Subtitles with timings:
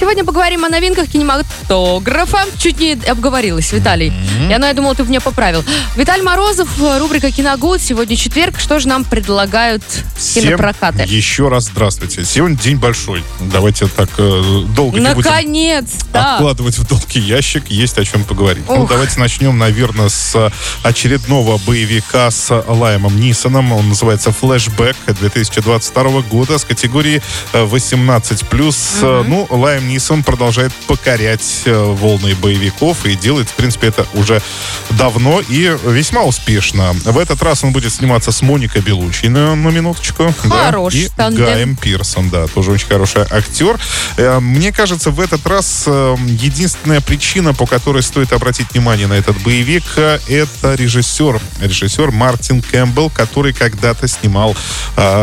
[0.00, 2.38] Сегодня поговорим о новинках кинематографа.
[2.56, 4.10] Чуть не обговорилась, Виталий.
[4.10, 4.50] Mm-hmm.
[4.50, 5.64] Я, ну, я думала, ты меня поправил.
[5.96, 6.68] Виталий Морозов,
[7.00, 7.80] рубрика «Киногуд».
[7.80, 8.60] Сегодня четверг.
[8.60, 9.82] Что же нам предлагают
[10.16, 11.02] Всем кинопрокаты?
[11.02, 12.24] еще раз здравствуйте.
[12.24, 13.24] Сегодня день большой.
[13.40, 16.34] Давайте так э, долго не будем Наконец-то!
[16.34, 17.64] откладывать в долгий ящик.
[17.68, 18.64] Есть о чем поговорить.
[18.68, 18.90] Ну, Ух.
[18.90, 20.52] давайте начнем, наверное, с
[20.84, 23.72] очередного боевика с Лаймом Нисоном.
[23.72, 27.20] Он называется «Флэшбэк» 2022 года с категории
[27.52, 29.24] э, 18+.
[29.24, 34.42] Ну, Лайм Нисон продолжает покорять э, волны боевиков и делает, в принципе, это уже
[34.90, 36.92] давно и весьма успешно.
[37.04, 40.34] В этот раз он будет сниматься с Моникой Белучи на, на минуточку.
[40.44, 41.44] да, Хороший и тандем.
[41.44, 43.78] Гаем Пирсон, да, тоже очень хороший актер.
[44.16, 49.14] Э, Мне кажется, в этот раз э, единственная причина, по которой стоит обратить внимание на
[49.14, 51.40] этот боевик, это режиссер.
[51.60, 54.54] Режиссер Мартин Кэмпбелл, который когда-то снимал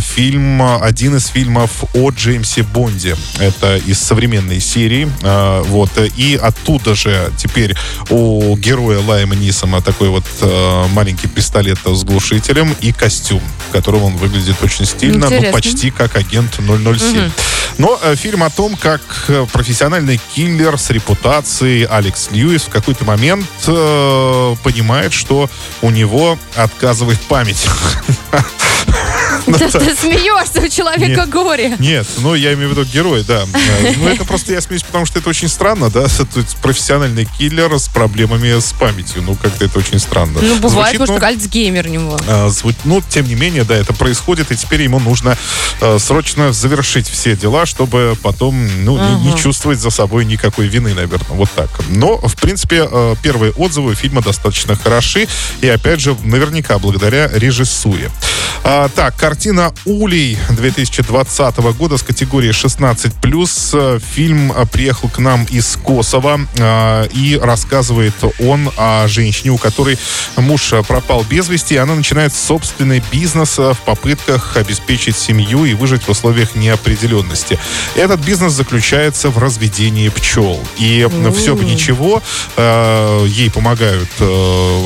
[0.00, 3.16] фильм, один из фильмов о Джеймсе Бонде.
[3.38, 5.10] Это из современной серии.
[5.22, 5.90] Э, Вот.
[6.16, 7.74] И оттуда же теперь
[8.10, 14.02] у героя Лайма Нисома такой вот э, маленький пистолет с глушителем и костюм, в котором
[14.04, 15.52] он выглядит очень стильно, ну, Интересно.
[15.52, 17.30] почти как агент 007.
[17.78, 23.04] Но э, фильм о том, как э, профессиональный киллер с репутацией Алекс Льюис в какой-то
[23.04, 25.48] момент э, понимает, что
[25.82, 27.66] у него отказывает память.
[29.58, 31.76] Да ты смеешься, у человека горе.
[31.78, 33.44] Нет, ну я имею в виду герой, да.
[33.96, 36.06] Ну это просто я смеюсь, потому что это очень странно, да.
[36.62, 39.22] Профессиональный киллер с проблемами с памятью.
[39.22, 40.40] Ну как-то это очень странно.
[40.40, 42.18] Ну, бывает, может, ну, Альцгеймер у него.
[42.26, 42.50] а,
[42.84, 45.36] Ну, тем не менее, да, это происходит, и теперь ему нужно
[45.80, 51.36] э, срочно завершить все дела, чтобы потом, ну, не, чувствовать за собой никакой вины, наверное,
[51.36, 51.68] вот так.
[51.88, 55.28] Но, в принципе, э, первые отзывы фильма достаточно хороши,
[55.60, 58.10] и, опять же, наверняка благодаря режиссуре.
[58.64, 59.37] А, так, картина
[59.84, 63.70] «Улей» 2020 года с категории 16+.
[63.74, 69.98] Э, Фильм приехал к нам из Косово, э, и рассказывает он о женщине, у которой
[70.36, 75.74] муж пропал без вести, и она начинает собственный бизнес э, в попытках обеспечить семью и
[75.74, 77.58] выжить в условиях неопределенности.
[77.94, 80.58] Этот бизнес заключается в разведении пчел.
[80.78, 82.22] И э, все бы ничего,
[82.56, 84.08] э, ей помогают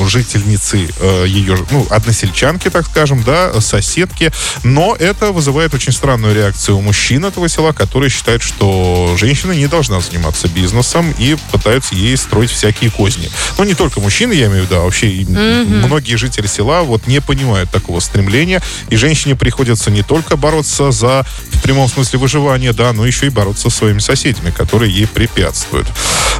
[0.07, 0.89] жительницы
[1.25, 4.31] ее, ну, односельчанки, так скажем, да, соседки,
[4.63, 9.67] но это вызывает очень странную реакцию у мужчин этого села, который считает, что женщина не
[9.67, 13.29] должна заниматься бизнесом и пытаются ей строить всякие козни.
[13.57, 17.07] Но не только мужчины, я имею в виду, а вообще и многие жители села вот
[17.07, 22.73] не понимают такого стремления, и женщине приходится не только бороться за, в прямом смысле, выживание,
[22.73, 25.87] да, но еще и бороться со своими соседями, которые ей препятствуют.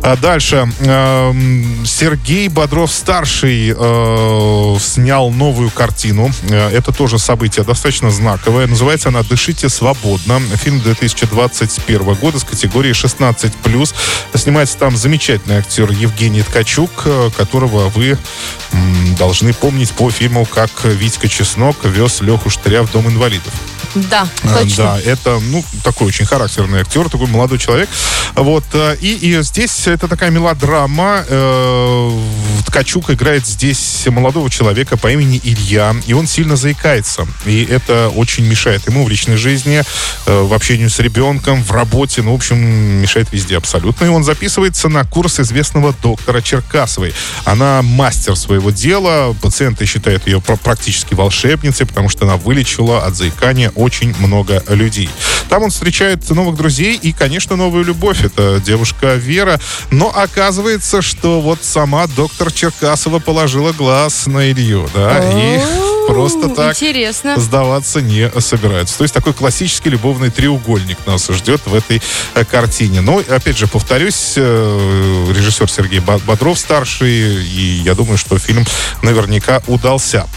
[0.02, 0.68] А дальше.
[1.86, 6.32] Сергей Бодров-старший э, снял новую картину.
[6.50, 8.68] Э, Это тоже событие достаточно знаковое.
[8.68, 10.40] Называется она «Дышите свободно».
[10.56, 13.94] Фильм 2021 года с категории 16+.
[14.36, 18.18] Снимается там замечательный актер Евгений Ткачук, э, которого вы
[19.18, 23.54] должны помнить по фильму «Как Витька Чеснок вез Леху Штыря в Дом инвалидов».
[23.96, 24.84] Да, А, точно.
[24.86, 27.90] Да, это, ну, такой очень характерный актер, такой молодой человек.
[28.34, 31.24] Вот, э, и, и здесь это такая мелодрама.
[31.28, 32.20] э,
[32.66, 37.28] Ткачук играет здесь молодого человека по имени Илья, и он сильно заикается.
[37.46, 39.84] И это очень мешает ему в личной жизни,
[40.26, 44.06] э, в общении с ребенком, в работе, ну, в общем, мешает везде абсолютно.
[44.06, 47.14] И он записывается на курс известного доктора Черкасовой.
[47.46, 53.16] Она мастер своего дела, пациенты считают ее пр- практически волшебницей, потому что она вылечила от
[53.16, 55.10] заикания очень много людей.
[55.50, 58.24] Там он встречает новых друзей и, конечно, новую любовь.
[58.24, 59.60] Это девушка Вера.
[59.92, 65.60] Но оказывается, что вот сама доктор Черкасова положила глаз на Илью, да, и
[66.08, 67.40] просто так Интересно.
[67.40, 68.98] сдаваться не собирается.
[68.98, 72.02] То есть такой классический любовный треугольник нас ждет в этой
[72.36, 73.02] э, картине.
[73.02, 78.66] Но, опять же, повторюсь, э, режиссер Сергей Бодров старший, и я думаю, что фильм
[79.02, 80.28] наверняка удался.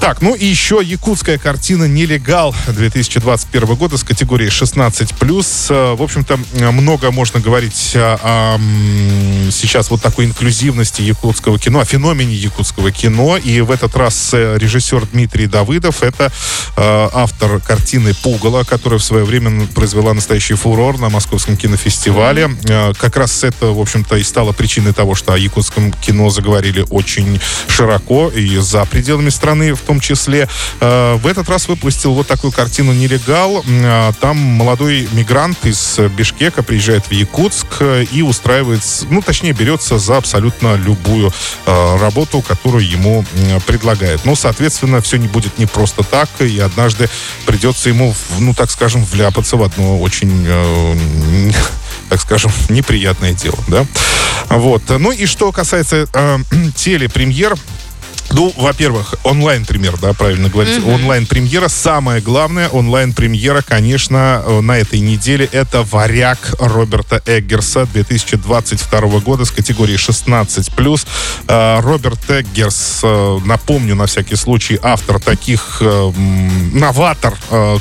[0.00, 5.70] Так, ну и еще якутская картина «Нелегал» 2021 года с категории 16+.
[5.70, 6.38] Э, В общем-то,
[6.70, 13.36] много можно говорить о, о, сейчас вот такой инклюзивности якутского кино, о феномене якутского кино.
[13.38, 16.32] И в этот раз э, режиссер Дмитрий Давыдов, это
[16.76, 22.48] э, автор картины «Пугало», которая в свое время произвела настоящий фурор на Московском кинофестивале.
[22.68, 26.86] Э, Как раз это, в общем-то, и стало причиной того, что о якутском кино заговорили
[26.88, 30.48] очень широко и за пределами страны в том числе.
[30.80, 33.64] Э, в этот раз выпустил вот такую картину «Нелегал».
[33.66, 37.82] Э, там молодой мигрант из Бишкека приезжает в Якутск
[38.12, 41.32] и устраивается, ну, точнее, берется за абсолютно любую
[41.64, 43.24] работу, которую ему
[43.66, 44.24] предлагают.
[44.24, 47.08] Но, соответственно, все не будет не просто так, и однажды
[47.46, 50.46] придется ему, ну, так скажем, вляпаться в одно очень
[52.08, 53.86] так скажем, неприятное дело, да.
[54.48, 54.82] Вот.
[54.88, 56.38] Ну и что касается э,
[56.76, 57.56] телепремьер,
[58.30, 60.78] ну, во-первых, онлайн-премьер, да, правильно говорить.
[60.78, 60.94] Mm-hmm.
[60.94, 61.68] Онлайн-премьера.
[61.68, 69.50] Самое главное, онлайн-премьера, конечно, э, на этой неделе это «Варяг» Роберта Эггерса 2022 года с
[69.50, 71.06] категории 16+.
[71.48, 75.82] Э, Роберт Эггерс, э, напомню на всякий случай, автор таких,
[76.72, 77.34] новатор,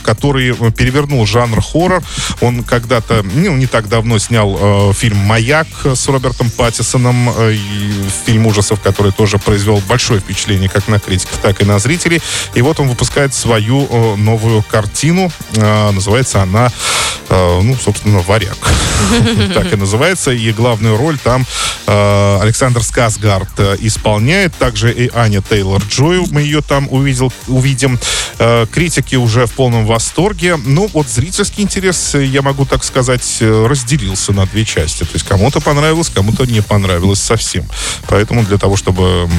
[0.03, 2.03] который перевернул жанр хоррор.
[2.41, 7.29] Он когда-то, ну, не так давно снял фильм «Маяк» с Робертом Паттисоном,
[8.25, 12.21] фильм ужасов, который тоже произвел большое впечатление впечатление как на критиков, так и на зрителей.
[12.53, 15.31] И вот он выпускает свою э, новую картину.
[15.55, 16.71] Э, называется она,
[17.29, 18.57] э, ну, собственно, «Варяг».
[19.53, 20.31] Так и называется.
[20.31, 21.45] И главную роль там
[21.85, 24.55] Александр Сказгард исполняет.
[24.55, 26.27] Также и Аня Тейлор-Джой.
[26.31, 27.99] Мы ее там увидел, увидим.
[28.71, 30.57] Критики уже в полном восторге.
[30.57, 35.03] Ну, вот зрительский интерес, я могу так сказать, разделился на две части.
[35.03, 37.65] То есть кому-то понравилось, кому-то не понравилось совсем.
[38.07, 39.29] Поэтому для того, чтобы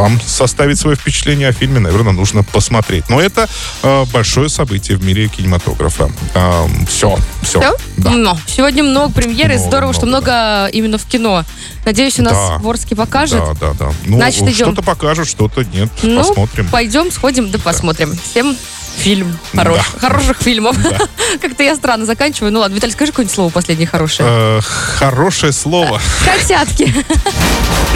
[0.00, 3.08] вам составить свое впечатление о фильме, наверное, нужно посмотреть.
[3.08, 3.48] Но это
[3.82, 6.10] э, большое событие в мире кинематографа.
[6.34, 7.60] Э, все, все.
[7.60, 7.76] Все?
[7.98, 8.10] Да.
[8.10, 8.38] Но.
[8.46, 10.68] Сегодня много премьер, и здорово, много, что много да.
[10.72, 11.44] именно в кино.
[11.84, 12.58] Надеюсь, у нас да.
[12.58, 13.40] Ворский покажет.
[13.40, 13.92] Да, да, да.
[14.06, 14.72] Ну, Значит, идем.
[14.72, 15.90] Что-то покажет, что-то нет.
[16.02, 16.68] Ну, посмотрим.
[16.68, 17.64] Пойдем, сходим, да, да.
[17.64, 18.18] посмотрим.
[18.30, 18.56] Всем
[19.00, 20.08] фильм хорош, да.
[20.08, 20.76] хороших фильмов.
[20.82, 20.98] Да.
[21.40, 22.52] Как-то я странно заканчиваю.
[22.52, 24.28] Ну ладно, Виталий, скажи какое-нибудь слово последнее хорошее.
[24.30, 26.00] Э, хорошее слово.
[26.24, 26.94] Котятки.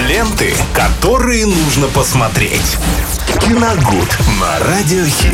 [0.09, 2.77] Ленты, которые нужно посмотреть.
[3.41, 5.33] Киногуд на радиохит.